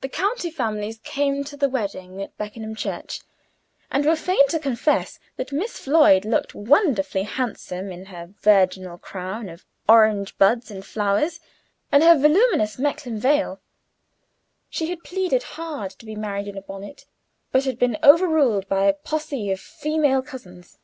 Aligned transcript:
The 0.00 0.08
county 0.08 0.50
families 0.50 0.98
came 1.04 1.44
to 1.44 1.56
the 1.56 1.68
wedding 1.68 2.20
at 2.20 2.36
Beckenham 2.36 2.74
church, 2.74 3.20
and 3.92 4.04
were 4.04 4.16
fain 4.16 4.48
to 4.48 4.58
confess 4.58 5.20
that 5.36 5.52
Miss 5.52 5.78
Floyd 5.78 6.24
looked 6.24 6.52
wondrously 6.52 7.22
handsome 7.22 7.92
in 7.92 8.06
her 8.06 8.34
virginal 8.40 8.98
crown 8.98 9.48
of 9.48 9.64
orange 9.88 10.36
buds 10.36 10.68
and 10.72 10.84
flowers, 10.84 11.38
and 11.92 12.02
her 12.02 12.18
voluminous 12.18 12.76
Mechlin 12.76 13.18
veil; 13.20 13.60
she 14.68 14.88
had 14.90 15.04
pleaded 15.04 15.44
hard 15.44 15.92
to 15.92 16.06
be 16.06 16.16
married 16.16 16.48
in 16.48 16.58
a 16.58 16.62
bonnet, 16.62 17.04
but 17.52 17.66
had 17.66 17.78
been 17.78 17.98
overruled 18.02 18.66
by 18.66 18.86
a 18.86 18.92
posse 18.92 19.52
of 19.52 19.60
female 19.60 20.22
cousins. 20.22 20.76